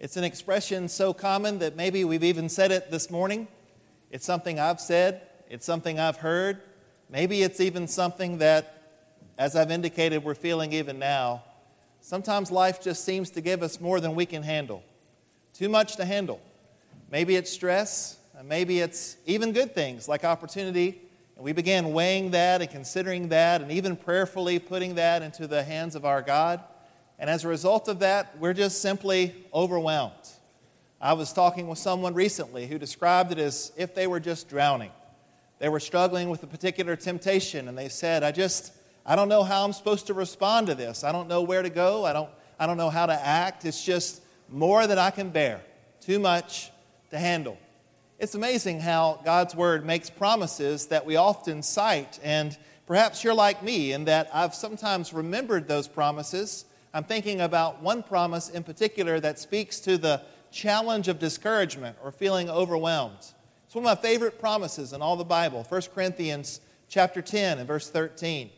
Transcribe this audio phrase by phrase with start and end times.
[0.00, 3.46] It's an expression so common that maybe we've even said it this morning.
[4.10, 6.62] It's something I've said, it's something I've heard.
[7.10, 8.82] Maybe it's even something that,
[9.36, 11.44] as I've indicated, we're feeling even now.
[12.00, 14.82] Sometimes life just seems to give us more than we can handle,
[15.52, 16.40] too much to handle.
[17.10, 20.98] Maybe it's stress, and maybe it's even good things like opportunity.
[21.36, 25.62] And we began weighing that and considering that and even prayerfully putting that into the
[25.62, 26.64] hands of our God.
[27.20, 30.14] And as a result of that, we're just simply overwhelmed.
[31.02, 34.90] I was talking with someone recently who described it as if they were just drowning.
[35.58, 38.72] They were struggling with a particular temptation, and they said, I just,
[39.04, 41.04] I don't know how I'm supposed to respond to this.
[41.04, 42.06] I don't know where to go.
[42.06, 43.66] I don't, I don't know how to act.
[43.66, 45.60] It's just more than I can bear,
[46.00, 46.70] too much
[47.10, 47.58] to handle.
[48.18, 52.56] It's amazing how God's Word makes promises that we often cite, and
[52.86, 58.02] perhaps you're like me in that I've sometimes remembered those promises I'm thinking about one
[58.02, 63.18] promise in particular that speaks to the challenge of discouragement or feeling overwhelmed.
[63.64, 67.68] It's one of my favorite promises in all the Bible, 1 Corinthians chapter 10 and
[67.68, 68.50] verse 13.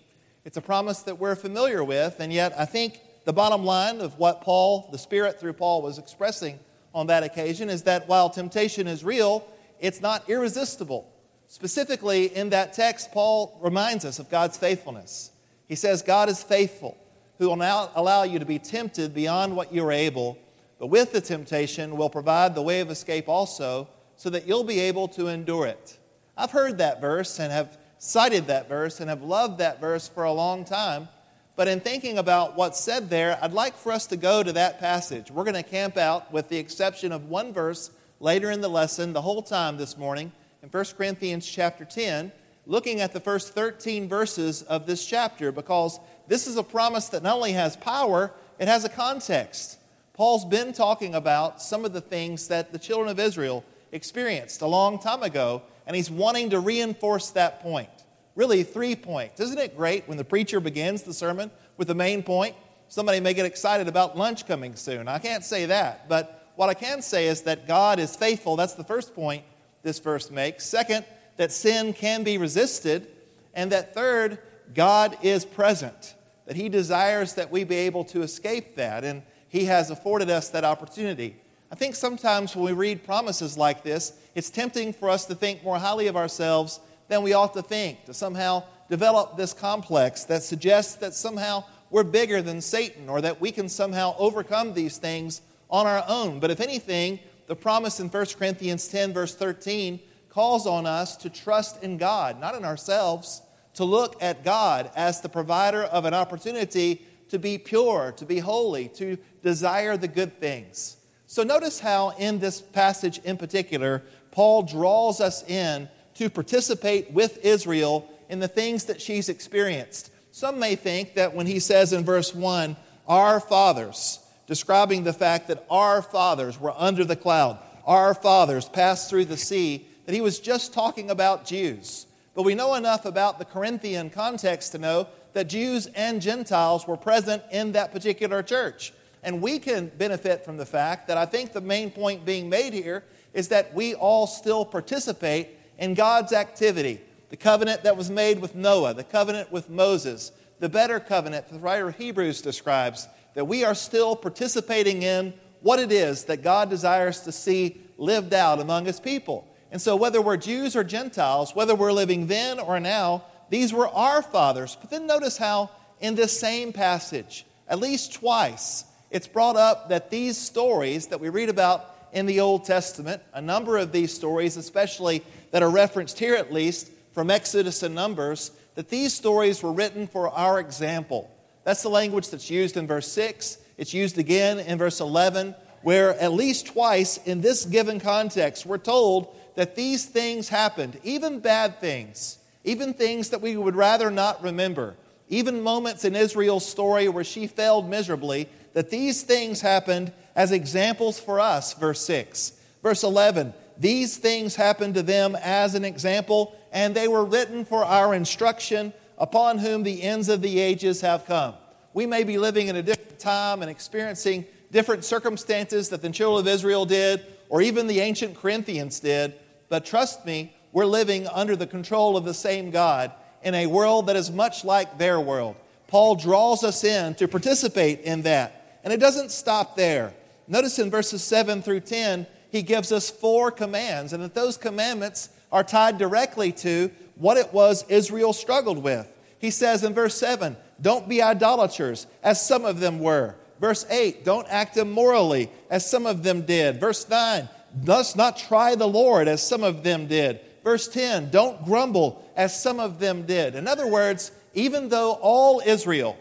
[0.46, 4.18] It's a promise that we're familiar with, and yet I think the bottom line of
[4.18, 6.58] what Paul, the Spirit through Paul, was expressing
[6.94, 9.46] on that occasion is that while temptation is real,
[9.78, 11.06] it's not irresistible.
[11.48, 15.30] Specifically, in that text, Paul reminds us of God's faithfulness.
[15.68, 16.96] He says, God is faithful
[17.42, 20.38] who will now allow you to be tempted beyond what you are able,
[20.78, 24.78] but with the temptation will provide the way of escape also, so that you'll be
[24.78, 25.98] able to endure it.
[26.36, 30.22] I've heard that verse and have cited that verse and have loved that verse for
[30.22, 31.08] a long time.
[31.56, 34.78] But in thinking about what's said there, I'd like for us to go to that
[34.78, 35.28] passage.
[35.28, 39.12] We're going to camp out, with the exception of one verse later in the lesson,
[39.12, 40.30] the whole time this morning,
[40.62, 42.30] in 1 Corinthians chapter 10,
[42.66, 45.98] looking at the first 13 verses of this chapter, because
[46.32, 49.78] this is a promise that not only has power, it has a context.
[50.14, 54.66] Paul's been talking about some of the things that the children of Israel experienced a
[54.66, 57.90] long time ago, and he's wanting to reinforce that point.
[58.34, 59.40] Really, three points.
[59.40, 62.56] Isn't it great when the preacher begins the sermon with the main point?
[62.88, 65.08] Somebody may get excited about lunch coming soon.
[65.08, 68.56] I can't say that, but what I can say is that God is faithful.
[68.56, 69.44] That's the first point
[69.82, 70.64] this verse makes.
[70.64, 71.04] Second,
[71.36, 73.08] that sin can be resisted.
[73.52, 74.38] And that third,
[74.72, 76.14] God is present
[76.46, 80.48] that He desires that we be able to escape that, and He has afforded us
[80.50, 81.36] that opportunity.
[81.70, 85.64] I think sometimes when we read promises like this, it's tempting for us to think
[85.64, 90.42] more highly of ourselves than we ought to think, to somehow develop this complex that
[90.42, 95.42] suggests that somehow we're bigger than Satan or that we can somehow overcome these things
[95.70, 96.40] on our own.
[96.40, 101.30] But if anything, the promise in 1 Corinthians 10, verse 13, calls on us to
[101.30, 103.42] trust in God, not in ourselves,
[103.74, 108.38] to look at God as the provider of an opportunity to be pure, to be
[108.38, 110.98] holy, to desire the good things.
[111.26, 114.02] So notice how, in this passage in particular,
[114.32, 120.10] Paul draws us in to participate with Israel in the things that she's experienced.
[120.30, 122.76] Some may think that when he says in verse 1,
[123.08, 129.08] our fathers, describing the fact that our fathers were under the cloud, our fathers passed
[129.08, 132.06] through the sea, that he was just talking about Jews.
[132.34, 136.96] But we know enough about the Corinthian context to know that Jews and Gentiles were
[136.96, 138.92] present in that particular church.
[139.22, 142.72] And we can benefit from the fact that I think the main point being made
[142.72, 143.04] here
[143.34, 145.48] is that we all still participate
[145.78, 147.00] in God's activity.
[147.28, 151.58] The covenant that was made with Noah, the covenant with Moses, the better covenant the
[151.58, 156.68] writer of Hebrews describes, that we are still participating in what it is that God
[156.68, 159.48] desires to see lived out among his people.
[159.72, 163.88] And so, whether we're Jews or Gentiles, whether we're living then or now, these were
[163.88, 164.76] our fathers.
[164.78, 170.10] But then notice how, in this same passage, at least twice, it's brought up that
[170.10, 174.58] these stories that we read about in the Old Testament, a number of these stories,
[174.58, 179.72] especially that are referenced here at least from Exodus and Numbers, that these stories were
[179.72, 181.30] written for our example.
[181.64, 183.56] That's the language that's used in verse 6.
[183.78, 188.78] It's used again in verse 11, where at least twice in this given context, we're
[188.78, 194.42] told that these things happened, even bad things, even things that we would rather not
[194.42, 194.96] remember,
[195.28, 201.18] even moments in Israel's story where she failed miserably, that these things happened as examples
[201.18, 202.52] for us, verse 6.
[202.82, 207.84] Verse 11, these things happened to them as an example, and they were written for
[207.84, 211.54] our instruction, upon whom the ends of the ages have come.
[211.94, 216.46] We may be living in a different time and experiencing different circumstances that the children
[216.46, 219.34] of Israel did, or even the ancient Corinthians did,
[219.72, 223.10] but trust me, we're living under the control of the same God
[223.42, 225.56] in a world that is much like their world.
[225.86, 228.80] Paul draws us in to participate in that.
[228.84, 230.12] And it doesn't stop there.
[230.46, 235.30] Notice in verses 7 through 10, he gives us four commands, and that those commandments
[235.50, 239.10] are tied directly to what it was Israel struggled with.
[239.38, 243.36] He says in verse 7, Don't be idolaters, as some of them were.
[243.58, 246.78] Verse 8, Don't act immorally, as some of them did.
[246.78, 250.40] Verse 9, Thus not try the Lord, as some of them did.
[250.62, 253.54] Verse 10, Don't grumble, as some of them did.
[253.54, 256.16] In other words, even though all Israel,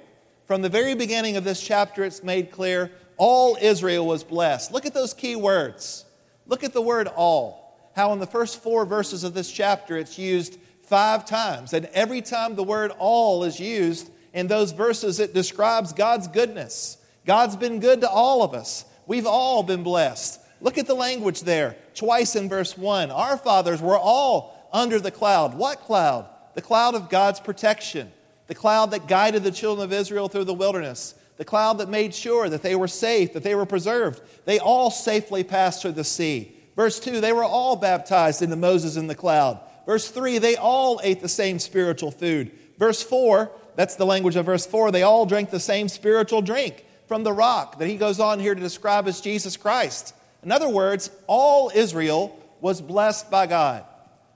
[0.46, 4.72] from the very beginning of this chapter, it's made clear, all Israel was blessed.
[4.72, 6.06] Look at those key words.
[6.48, 7.92] Look at the word all.
[7.96, 11.72] How in the first four verses of this chapter it's used five times.
[11.72, 16.98] And every time the word all is used in those verses, it describes God's goodness.
[17.26, 18.84] God's been good to all of us.
[19.08, 20.41] We've all been blessed.
[20.62, 23.12] Look at the language there, twice in verse 1.
[23.12, 25.56] Our fathers were all under the cloud.
[25.56, 26.30] What cloud?
[26.54, 28.12] The cloud of God's protection,
[28.48, 32.14] the cloud that guided the children of Israel through the wilderness, the cloud that made
[32.14, 34.22] sure that they were safe, that they were preserved.
[34.46, 36.56] They all safely passed through the sea.
[36.76, 39.60] Verse 2, they were all baptized into Moses in the cloud.
[39.86, 42.52] Verse 3, they all ate the same spiritual food.
[42.78, 46.86] Verse 4, that's the language of verse 4, they all drank the same spiritual drink
[47.08, 50.14] from the rock that he goes on here to describe as Jesus Christ.
[50.44, 53.86] In other words, all Israel was blessed by God,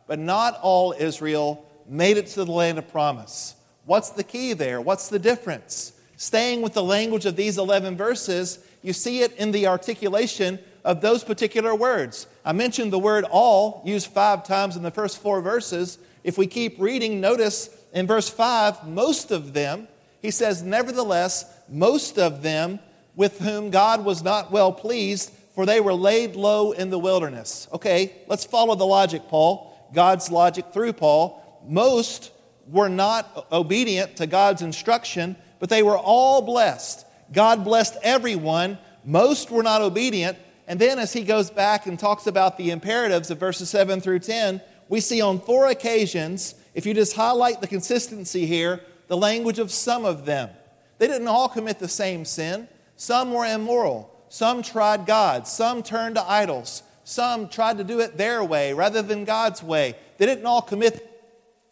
[0.07, 3.56] but not all Israel made it to the land of promise.
[3.86, 4.81] What's the key there?
[4.81, 5.94] What's the difference?
[6.18, 11.02] Staying with the language of these 11 verses, you see it in the articulation of
[11.02, 12.28] those particular words.
[12.46, 15.98] I mentioned the word all used five times in the first four verses.
[16.24, 19.88] If we keep reading, notice in verse 5, most of them,
[20.22, 22.80] he says, nevertheless, most of them
[23.16, 27.68] with whom God was not well pleased, for they were laid low in the wilderness.
[27.74, 29.72] Okay, let's follow the logic, Paul.
[29.94, 31.42] God's logic through Paul.
[31.68, 32.31] Most
[32.68, 37.06] were not obedient to God's instruction, but they were all blessed.
[37.31, 38.78] God blessed everyone.
[39.04, 40.38] Most were not obedient.
[40.68, 44.19] And then, as he goes back and talks about the imperatives of verses 7 through
[44.19, 49.60] 10, we see on four occasions, if you just highlight the consistency here, the language
[49.60, 50.50] of some of them.
[50.98, 52.68] They didn't all commit the same sin.
[52.96, 54.15] Some were immoral.
[54.36, 55.48] Some tried God.
[55.48, 56.84] Some turned to idols.
[57.06, 59.96] Some tried to do it their way rather than God's way.
[60.18, 61.10] They didn't all commit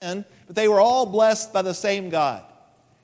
[0.01, 2.41] sin, but they were all blessed by the same God.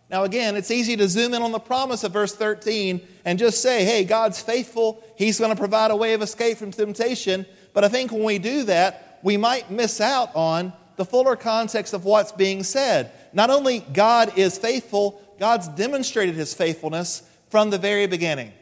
[0.09, 3.61] Now, again, it's easy to zoom in on the promise of verse 13 and just
[3.61, 5.03] say, hey, God's faithful.
[5.17, 7.45] He's going to provide a way of escape from temptation.
[7.73, 11.93] But I think when we do that, we might miss out on the fuller context
[11.93, 13.11] of what's being said.
[13.33, 18.53] Not only God is faithful, God's demonstrated his faithfulness from the very beginning.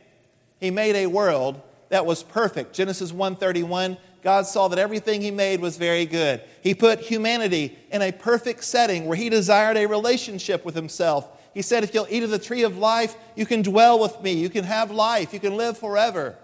[0.59, 2.73] He made a world that was perfect.
[2.73, 6.41] Genesis 1:31, God saw that everything he made was very good.
[6.61, 11.29] He put humanity in a perfect setting where he desired a relationship with himself.
[11.53, 14.33] He said, If you'll eat of the tree of life, you can dwell with me,
[14.33, 16.35] you can have life, you can live forever.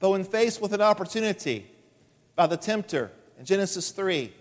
[0.00, 1.66] But when faced with an opportunity
[2.36, 4.32] by the tempter in Genesis 3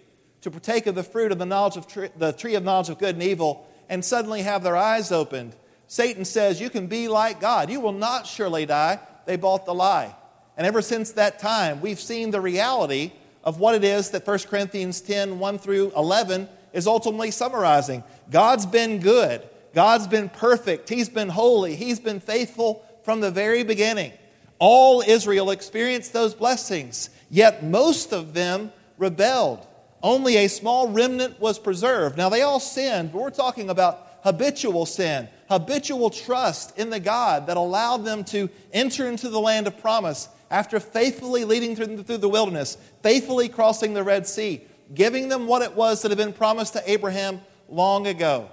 [0.42, 3.00] to partake of the fruit of the knowledge of tree, the tree of knowledge of
[3.00, 5.56] good and evil and suddenly have their eyes opened,
[5.88, 7.70] Satan says, You can be like God.
[7.70, 9.00] You will not surely die.
[9.26, 10.16] They bought the lie.
[10.58, 13.12] And ever since that time, we've seen the reality
[13.44, 18.04] of what it is that 1 Corinthians 10 1 through 11 is ultimately summarizing.
[18.30, 23.64] God's been good, God's been perfect, He's been holy, He's been faithful from the very
[23.64, 24.12] beginning.
[24.60, 29.66] All Israel experienced those blessings, yet most of them rebelled.
[30.02, 32.18] Only a small remnant was preserved.
[32.18, 37.48] Now, they all sinned, but we're talking about habitual sin, habitual trust in the God
[37.48, 42.30] that allowed them to enter into the land of promise after faithfully leading through, the
[42.30, 44.62] wilderness, faithfully crossing the Red Sea,
[44.94, 48.50] giving them what it was that had been promised to Abraham long ago.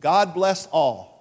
[0.00, 1.12] God blessed all.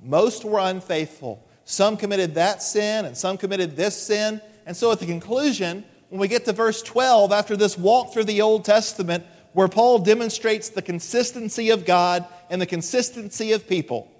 [0.00, 1.44] Most were unfaithful.
[1.64, 4.40] Some committed that sin and some committed this sin.
[4.64, 8.24] And so at the conclusion, when we get to verse 12, after this walk through
[8.24, 14.10] the Old Testament, where Paul demonstrates the consistency of God and the consistency of people,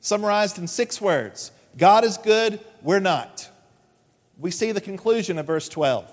[0.00, 3.50] summarized in six words God is good, we're not.
[4.38, 6.10] We see the conclusion of verse 12.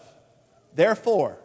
[0.75, 1.37] Therefore,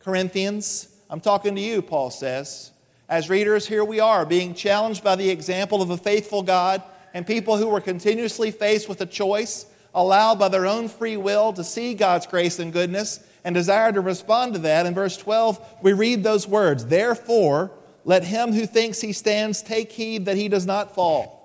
[0.00, 2.72] Corinthians, I'm talking to you, Paul says.
[3.08, 6.82] As readers, here we are, being challenged by the example of a faithful God
[7.14, 11.52] and people who were continuously faced with a choice, allowed by their own free will
[11.54, 14.84] to see God's grace and goodness and desire to respond to that.
[14.84, 17.70] In verse 12, we read those words Therefore,
[18.04, 21.37] let him who thinks he stands take heed that he does not fall.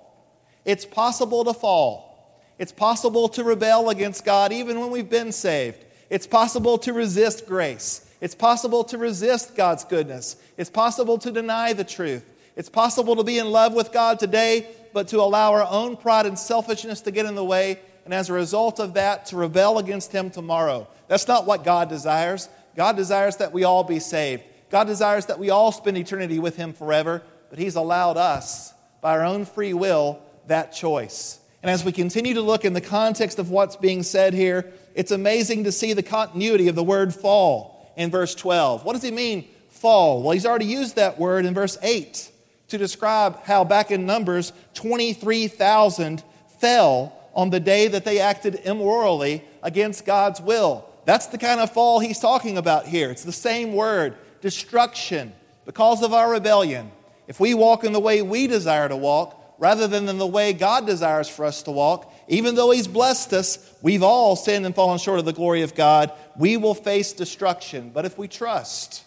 [0.64, 2.40] It's possible to fall.
[2.58, 5.84] It's possible to rebel against God even when we've been saved.
[6.10, 8.08] It's possible to resist grace.
[8.20, 10.36] It's possible to resist God's goodness.
[10.56, 12.24] It's possible to deny the truth.
[12.56, 16.26] It's possible to be in love with God today, but to allow our own pride
[16.26, 19.78] and selfishness to get in the way and as a result of that, to rebel
[19.78, 20.86] against Him tomorrow.
[21.08, 22.48] That's not what God desires.
[22.76, 24.42] God desires that we all be saved.
[24.70, 29.12] God desires that we all spend eternity with Him forever, but He's allowed us, by
[29.12, 31.38] our own free will, that choice.
[31.62, 35.10] And as we continue to look in the context of what's being said here, it's
[35.10, 38.84] amazing to see the continuity of the word fall in verse 12.
[38.84, 40.22] What does he mean, fall?
[40.22, 42.30] Well, he's already used that word in verse 8
[42.68, 46.22] to describe how back in Numbers, 23,000
[46.60, 50.88] fell on the day that they acted immorally against God's will.
[51.04, 53.10] That's the kind of fall he's talking about here.
[53.10, 55.32] It's the same word, destruction,
[55.66, 56.90] because of our rebellion.
[57.26, 60.52] If we walk in the way we desire to walk, rather than in the way
[60.52, 64.74] God desires for us to walk, even though He's blessed us, we've all sinned and
[64.74, 66.12] fallen short of the glory of God.
[66.36, 67.88] We will face destruction.
[67.88, 69.04] But if we trust,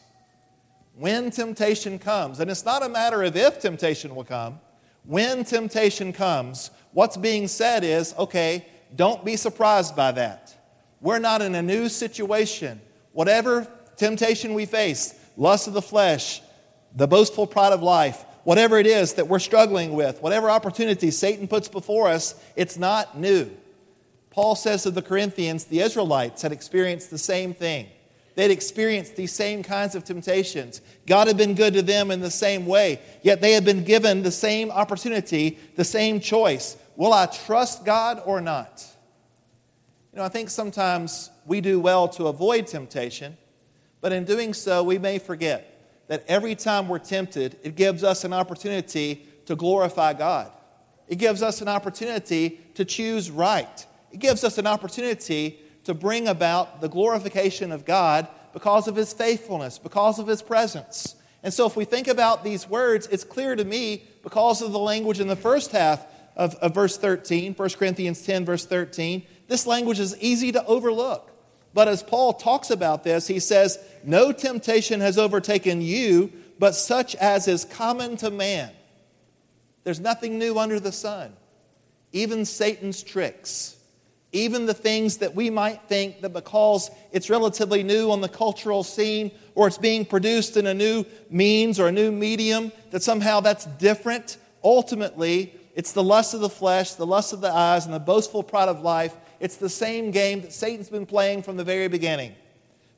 [0.96, 4.60] when temptation comes, and it's not a matter of if temptation will come,
[5.06, 10.56] when temptation comes, what's being said is okay, don't be surprised by that.
[11.02, 12.82] We're not in a new situation.
[13.12, 16.42] Whatever temptation we face, lust of the flesh,
[16.96, 21.50] the boastful pride of life, whatever it is that we're struggling with, whatever opportunity Satan
[21.50, 23.51] puts before us, it's not new.
[24.30, 27.88] Paul says to the Corinthians, the Israelites had experienced the same thing.
[28.36, 30.80] They'd experienced these same kinds of temptations.
[31.06, 34.24] God had been good to them in the same way, yet they had been given
[34.24, 36.77] the same opportunity, the same choice.
[36.96, 38.82] Will I trust God or not?
[40.13, 43.36] You know, I think sometimes we do well to avoid temptation,
[44.00, 45.77] but in doing so, we may forget
[46.08, 50.52] that every time we're tempted, it gives us an opportunity to glorify God.
[51.08, 53.86] It gives us an opportunity to choose right.
[54.12, 59.14] It gives us an opportunity to bring about the glorification of God because of His
[59.14, 61.16] faithfulness, because of His presence.
[61.44, 64.80] And so, if we think about these words, it's clear to me because of the
[64.80, 69.66] language in the first half of, of verse 13, 1 Corinthians 10, verse 13, this
[69.66, 71.32] language is easy to overlook.
[71.78, 77.14] But as Paul talks about this, he says, No temptation has overtaken you, but such
[77.18, 78.72] as is common to man.
[79.84, 81.34] There's nothing new under the sun.
[82.14, 83.78] Even Satan's tricks,
[84.32, 88.84] even the things that we might think that because it's relatively new on the cultural
[88.84, 93.40] scene or it's being produced in a new means or a new medium, that somehow
[93.40, 94.38] that's different.
[94.64, 98.42] Ultimately, it's the lust of the flesh, the lust of the eyes, and the boastful
[98.42, 102.36] pride of life it's the same game that Satan's been playing from the very beginning.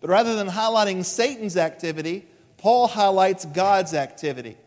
[0.01, 2.25] But rather than highlighting Satan's activity,
[2.58, 4.58] Paul highlights God's activity.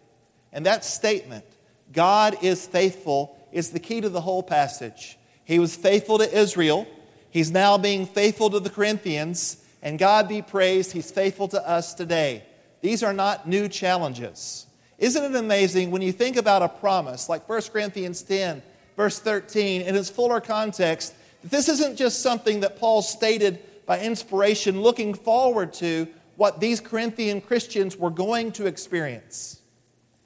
[0.52, 1.44] And that statement,
[1.92, 5.18] God is faithful, is the key to the whole passage.
[5.44, 6.86] He was faithful to Israel.
[7.30, 9.56] He's now being faithful to the Corinthians.
[9.82, 12.44] And God be praised, He's faithful to us today.
[12.82, 14.66] These are not new challenges.
[14.98, 18.62] Isn't it amazing when you think about a promise like 1 Corinthians 10,
[18.96, 24.80] verse 13, in its fuller context, this isn't just something that Paul stated by inspiration,
[24.80, 29.60] looking forward to what these Corinthian Christians were going to experience.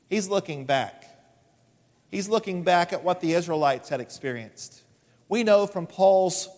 [0.08, 1.04] He's looking back.
[2.11, 4.82] He's looking back at what the Israelites had experienced.
[5.28, 6.49] We know from Paul's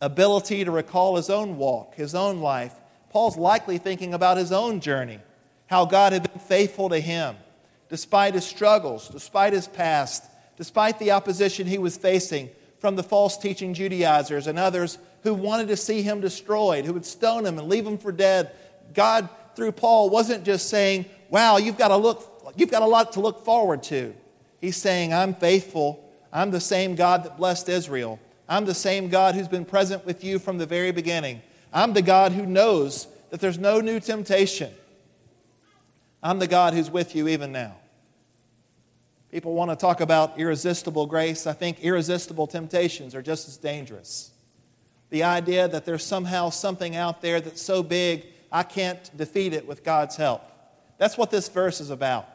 [0.00, 2.74] ability to recall his own walk, his own life,
[3.10, 5.20] Paul's likely thinking about his own journey,
[5.68, 7.36] how God had been faithful to him,
[7.88, 10.24] despite his struggles, despite his past,
[10.56, 12.50] despite the opposition he was facing
[12.84, 17.06] from the false teaching Judaizers and others who wanted to see him destroyed, who would
[17.06, 18.50] stone him and leave him for dead.
[18.92, 19.26] God,
[19.56, 23.20] through Paul, wasn't just saying, Wow, you've got, to look, you've got a lot to
[23.20, 24.14] look forward to.
[24.60, 26.06] He's saying, I'm faithful.
[26.30, 28.20] I'm the same God that blessed Israel.
[28.50, 31.40] I'm the same God who's been present with you from the very beginning.
[31.72, 34.70] I'm the God who knows that there's no new temptation.
[36.22, 37.76] I'm the God who's with you even now.
[39.34, 41.44] People want to talk about irresistible grace.
[41.48, 44.30] I think irresistible temptations are just as dangerous.
[45.10, 49.66] The idea that there's somehow something out there that's so big, I can't defeat it
[49.66, 50.44] with God's help.
[50.98, 52.28] That's what this verse is about.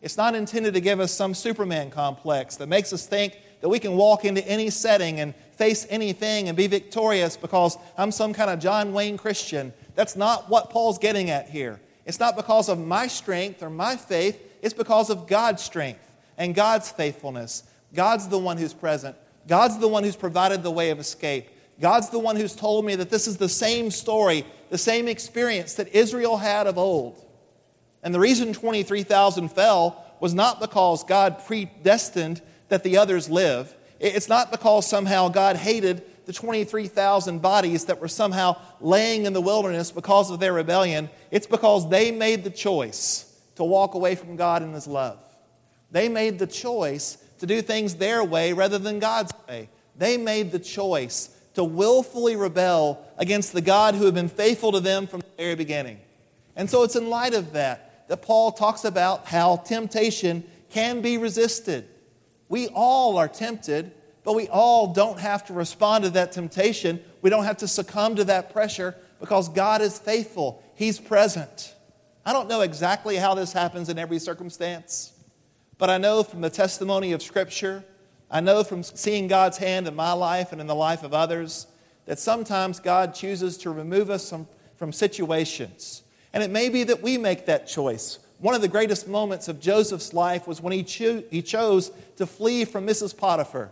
[0.00, 3.80] It's not intended to give us some Superman complex that makes us think that we
[3.80, 8.50] can walk into any setting and face anything and be victorious because I'm some kind
[8.50, 9.72] of John Wayne Christian.
[9.96, 11.80] That's not what Paul's getting at here.
[12.04, 16.05] It's not because of my strength or my faith, it's because of God's strength
[16.38, 17.64] and God's faithfulness.
[17.94, 19.16] God's the one who's present.
[19.46, 21.48] God's the one who's provided the way of escape.
[21.80, 25.74] God's the one who's told me that this is the same story, the same experience
[25.74, 27.22] that Israel had of old.
[28.02, 33.74] And the reason 23,000 fell was not because God predestined that the others live.
[34.00, 39.40] It's not because somehow God hated the 23,000 bodies that were somehow laying in the
[39.40, 41.08] wilderness because of their rebellion.
[41.30, 45.18] It's because they made the choice to walk away from God and His love.
[45.90, 49.68] They made the choice to do things their way rather than God's way.
[49.96, 54.80] They made the choice to willfully rebel against the God who had been faithful to
[54.80, 55.98] them from the very beginning.
[56.54, 61.18] And so it's in light of that that Paul talks about how temptation can be
[61.18, 61.86] resisted.
[62.48, 67.00] We all are tempted, but we all don't have to respond to that temptation.
[67.22, 71.74] We don't have to succumb to that pressure because God is faithful, He's present.
[72.24, 75.12] I don't know exactly how this happens in every circumstance,
[75.78, 77.84] but I know from the testimony of Scripture,
[78.30, 81.66] I know from seeing God's hand in my life and in the life of others,
[82.06, 86.02] that sometimes God chooses to remove us from, from situations.
[86.32, 88.18] And it may be that we make that choice.
[88.38, 92.26] One of the greatest moments of Joseph's life was when he, cho- he chose to
[92.26, 93.16] flee from Mrs.
[93.16, 93.70] Potiphar.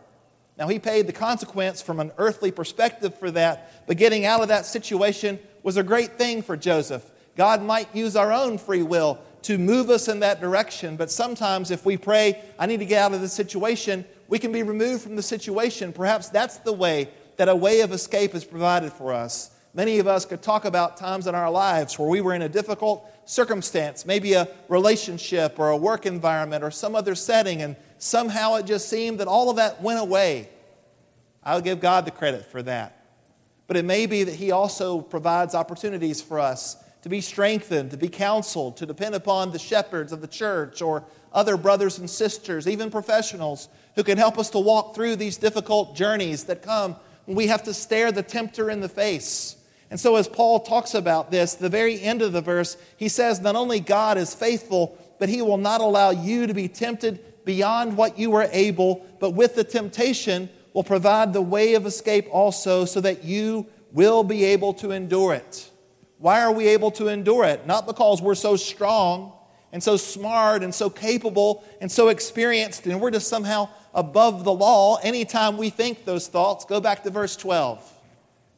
[0.56, 4.48] Now, he paid the consequence from an earthly perspective for that, but getting out of
[4.48, 7.04] that situation was a great thing for Joseph.
[7.36, 11.70] God might use our own free will to move us in that direction, but sometimes
[11.70, 15.02] if we pray, I need to get out of this situation, we can be removed
[15.02, 15.92] from the situation.
[15.92, 19.50] Perhaps that's the way that a way of escape is provided for us.
[19.74, 22.48] Many of us could talk about times in our lives where we were in a
[22.48, 28.54] difficult circumstance, maybe a relationship or a work environment or some other setting, and somehow
[28.54, 30.48] it just seemed that all of that went away.
[31.42, 33.04] I'll give God the credit for that.
[33.66, 37.96] But it may be that He also provides opportunities for us to be strengthened, to
[37.96, 42.66] be counseled, to depend upon the shepherds of the church or other brothers and sisters,
[42.66, 46.96] even professionals, who can help us to walk through these difficult journeys that come
[47.26, 49.56] when we have to stare the tempter in the face
[49.94, 53.40] and so, as Paul talks about this, the very end of the verse, he says,
[53.40, 57.96] Not only God is faithful, but he will not allow you to be tempted beyond
[57.96, 62.84] what you are able, but with the temptation will provide the way of escape also,
[62.84, 65.70] so that you will be able to endure it.
[66.24, 67.66] Why are we able to endure it?
[67.66, 69.34] Not because we're so strong
[69.72, 74.50] and so smart and so capable and so experienced, and we're just somehow above the
[74.50, 74.96] law.
[75.02, 77.92] Anytime we think those thoughts, go back to verse 12.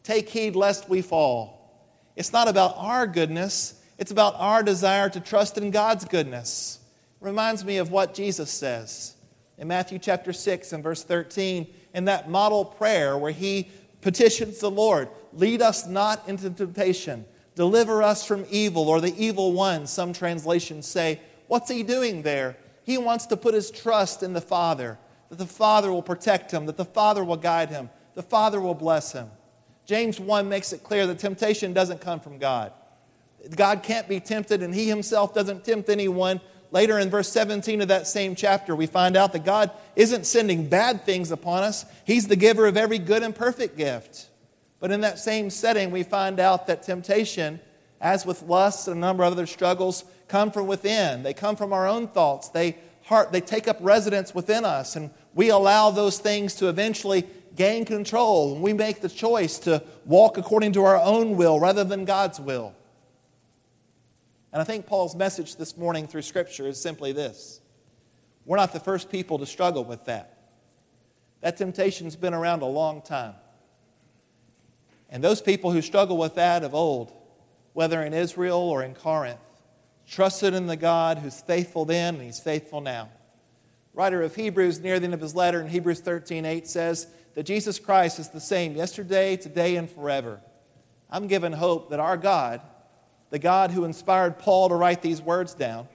[0.05, 1.83] Take heed lest we fall.
[2.15, 6.79] It's not about our goodness, it's about our desire to trust in God's goodness.
[7.21, 9.17] It reminds me of what Jesus says
[9.59, 14.71] in Matthew chapter 6 and verse 13 in that model prayer where he petitions the
[14.71, 17.25] Lord, Lead us not into temptation,
[17.57, 21.21] deliver us from evil or the evil one, some translations say.
[21.49, 22.57] What's he doing there?
[22.85, 24.99] He wants to put his trust in the Father,
[25.31, 28.75] that the Father will protect him, that the Father will guide him, the Father will
[28.75, 29.29] bless him.
[29.87, 32.73] James 1 makes it clear that temptation doesn't come from God.
[33.55, 36.41] God can't be tempted, and He Himself doesn't tempt anyone.
[36.73, 40.69] Later in verse 17 of that same chapter, we find out that God isn't sending
[40.69, 44.29] bad things upon us, He's the giver of every good and perfect gift.
[44.81, 47.61] But in that same setting, we find out that temptation,
[48.01, 51.23] as with lust and a number of other struggles, come from within.
[51.23, 52.51] They come from our own thoughts.
[52.51, 57.27] They, heart, they take up residence within us, and we allow those things to eventually
[57.57, 61.83] gain control and we make the choice to walk according to our own will rather
[61.83, 62.75] than God's will.
[64.53, 67.61] And I think Paul's message this morning through Scripture is simply this
[68.45, 70.39] we're not the first people to struggle with that.
[71.41, 73.35] That temptation's been around a long time.
[75.11, 77.13] And those people who struggle with that of old,
[77.73, 79.41] whether in Israel or in Corinth,
[80.09, 83.09] trusted in the God who's faithful then and he's faithful now.
[83.95, 87.45] Writer of Hebrews, near the end of his letter in Hebrews 13 8 says, that
[87.45, 90.41] Jesus Christ is the same yesterday, today, and forever.
[91.11, 92.63] I'm given hope that our God,
[93.29, 95.87] the God who inspired Paul to write these words down,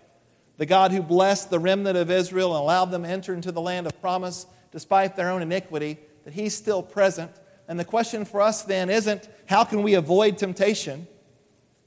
[0.58, 3.60] the God who blessed the remnant of Israel and allowed them to enter into the
[3.60, 7.32] land of promise despite their own iniquity, that He's still present.
[7.72, 11.08] And the question for us then isn't how can we avoid temptation?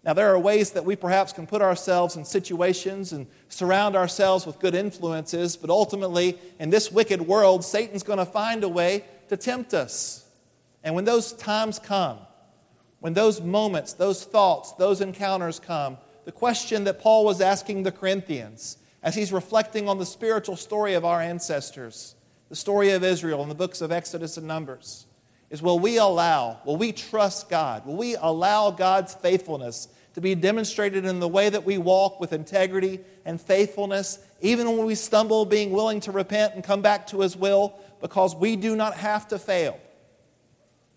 [0.03, 4.47] Now, there are ways that we perhaps can put ourselves in situations and surround ourselves
[4.47, 9.05] with good influences, but ultimately, in this wicked world, Satan's going to find a way
[9.29, 10.27] to tempt us.
[10.83, 12.17] And when those times come,
[13.01, 17.93] when those moments, those thoughts, those encounters come, the question that Paul was asking the
[17.93, 22.15] Corinthians as he's reflecting on the spiritual story of our ancestors,
[22.49, 25.05] the story of Israel in the books of Exodus and Numbers,
[25.55, 27.87] is will we allow, will we trust God?
[27.87, 32.33] Will we allow God's faithfulness to be demonstrated in the way that we walk with
[32.33, 37.21] integrity and faithfulness, even when we stumble, being willing to repent and come back to
[37.21, 39.79] His will, because we do not have to fail.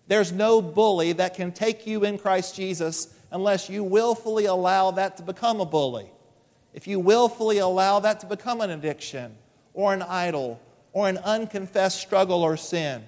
[0.08, 5.18] There's no bully that can take you in Christ Jesus unless you willfully allow that
[5.18, 6.10] to become a bully.
[6.74, 9.36] If you willfully allow that to become an addiction
[9.72, 10.60] or an idol
[10.92, 13.04] or an unconfessed struggle or sin,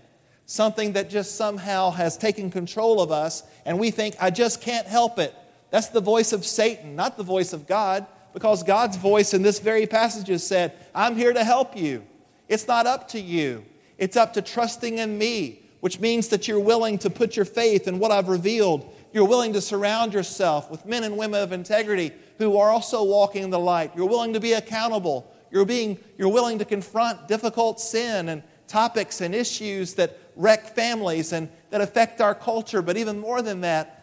[0.51, 4.85] something that just somehow has taken control of us and we think, I just can't
[4.85, 5.33] help it.
[5.71, 9.61] That's the voice of Satan, not the voice of God, because God's voice in this
[9.61, 12.03] very passage has said, I'm here to help you.
[12.49, 13.65] It's not up to you.
[13.97, 17.87] It's up to trusting in me, which means that you're willing to put your faith
[17.87, 18.93] in what I've revealed.
[19.13, 23.45] You're willing to surround yourself with men and women of integrity who are also walking
[23.45, 23.93] in the light.
[23.95, 25.33] You're willing to be accountable.
[25.53, 31.33] You're, being, you're willing to confront difficult sin and topics and issues that wreck families
[31.33, 33.97] and that affect our culture, but even more than that,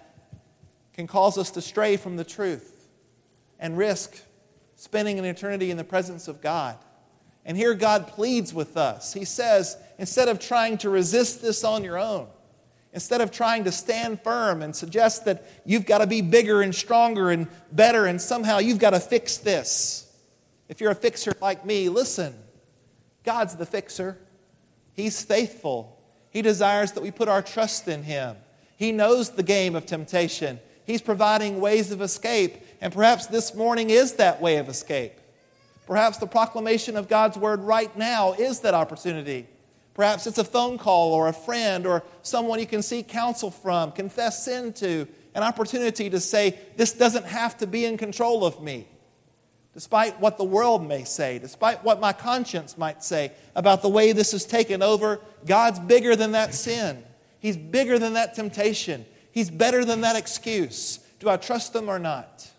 [0.93, 2.87] can cause us to stray from the truth
[3.59, 4.19] and risk
[4.75, 6.77] spending an eternity in the presence of God.
[7.45, 9.13] And here God pleads with us.
[9.13, 12.27] He says, instead of trying to resist this on your own,
[12.93, 16.73] instead of trying to stand firm and suggest that you've got to be bigger and
[16.73, 20.11] stronger and better and somehow you've got to fix this.
[20.67, 22.35] If you're a fixer like me, listen.
[23.23, 24.17] God's the fixer.
[24.93, 25.96] He's faithful.
[26.37, 28.35] He desires that we put our trust in Him.
[28.75, 30.59] He knows the game of temptation.
[30.85, 35.13] He's providing ways of escape, and perhaps this morning is that way of escape.
[35.87, 39.47] Perhaps the proclamation of God's word right now is that opportunity.
[39.95, 43.91] Perhaps it's a phone call or a friend or someone you can seek counsel from,
[43.91, 48.61] confess sin to, an opportunity to say, This doesn't have to be in control of
[48.61, 48.87] me.
[49.77, 54.11] Despite what the world may say, despite what my conscience might say about the way
[54.11, 57.03] this is taken over, God's bigger than that sin.
[57.39, 59.05] He's bigger than that temptation.
[59.31, 60.97] He's better than that excuse.
[61.19, 62.49] Do I trust them or not?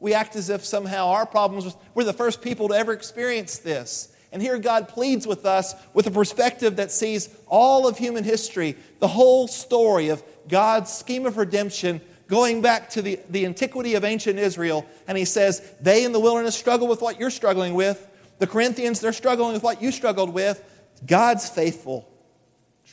[0.00, 4.12] we act as if somehow our problems, we're the first people to ever experience this.
[4.32, 8.76] And here God pleads with us with a perspective that sees all of human history,
[8.98, 14.04] the whole story of God's scheme of redemption going back to the, the antiquity of
[14.04, 14.86] ancient Israel.
[15.06, 18.08] And he says, they in the wilderness struggle with what you're struggling with.
[18.38, 20.62] The Corinthians, they're struggling with what you struggled with.
[21.06, 22.08] God's faithful.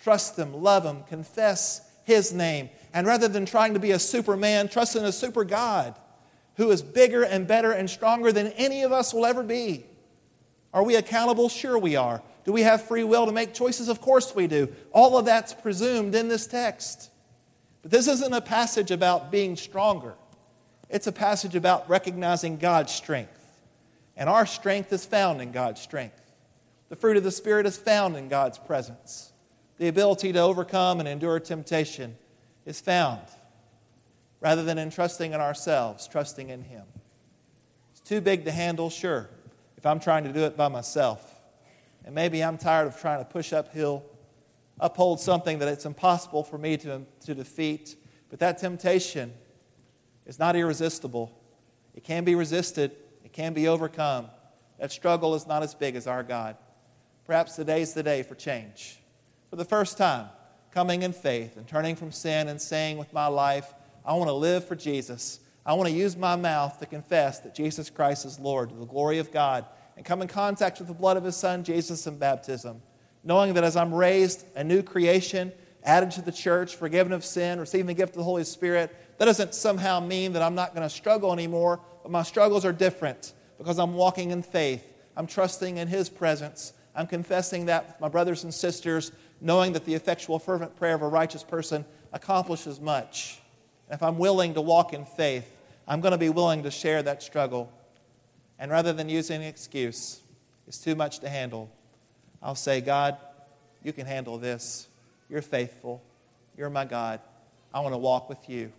[0.03, 2.69] Trust Him, love Him, confess His name.
[2.93, 5.95] And rather than trying to be a superman, trust in a super God
[6.55, 9.85] who is bigger and better and stronger than any of us will ever be.
[10.73, 11.49] Are we accountable?
[11.49, 12.21] Sure, we are.
[12.45, 13.87] Do we have free will to make choices?
[13.87, 14.73] Of course we do.
[14.91, 17.09] All of that's presumed in this text.
[17.83, 20.15] But this isn't a passage about being stronger,
[20.89, 23.39] it's a passage about recognizing God's strength.
[24.15, 26.21] And our strength is found in God's strength.
[26.89, 29.31] The fruit of the Spirit is found in God's presence.
[29.77, 32.15] The ability to overcome and endure temptation
[32.65, 33.21] is found
[34.39, 36.83] rather than in trusting in ourselves, trusting in Him.
[37.91, 39.29] It's too big to handle, sure,
[39.77, 41.39] if I'm trying to do it by myself.
[42.05, 44.03] And maybe I'm tired of trying to push uphill,
[44.79, 47.95] uphold something that it's impossible for me to, to defeat.
[48.29, 49.33] But that temptation
[50.25, 51.31] is not irresistible.
[51.95, 52.91] It can be resisted,
[53.23, 54.27] it can be overcome.
[54.79, 56.57] That struggle is not as big as our God.
[57.25, 58.99] Perhaps today's the day for change.
[59.49, 60.27] For the first time,
[60.71, 63.73] coming in faith and turning from sin and saying with my life,
[64.05, 65.39] I want to live for Jesus.
[65.65, 68.85] I want to use my mouth to confess that Jesus Christ is Lord to the
[68.85, 72.17] glory of God and come in contact with the blood of His Son, Jesus, in
[72.17, 72.81] baptism.
[73.23, 75.51] Knowing that as I'm raised, a new creation,
[75.83, 79.25] added to the church, forgiven of sin, receiving the gift of the Holy Spirit, that
[79.25, 83.33] doesn't somehow mean that I'm not going to struggle anymore, but my struggles are different
[83.57, 84.85] because I'm walking in faith.
[85.15, 86.73] I'm trusting in His presence.
[86.95, 91.01] I'm confessing that with my brothers and sisters, knowing that the effectual, fervent prayer of
[91.01, 93.39] a righteous person accomplishes much.
[93.89, 95.57] If I'm willing to walk in faith,
[95.87, 97.71] I'm going to be willing to share that struggle.
[98.57, 100.21] And rather than using an excuse,
[100.67, 101.69] it's too much to handle,
[102.43, 103.17] I'll say, God,
[103.83, 104.87] you can handle this.
[105.29, 106.03] You're faithful.
[106.57, 107.21] You're my God.
[107.73, 108.71] I want to walk with you.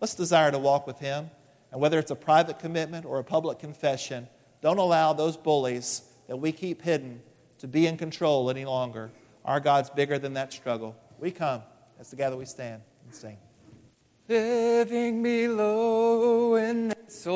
[0.00, 1.30] Let's desire to walk with Him.
[1.72, 4.28] And whether it's a private commitment or a public confession,
[4.62, 7.20] don't allow those bullies that we keep hidden
[7.58, 9.10] to be in control any longer.
[9.44, 10.94] Our God's bigger than that struggle.
[11.18, 11.62] We come
[11.98, 13.38] as together we stand and sing
[14.28, 17.24] living below in soul.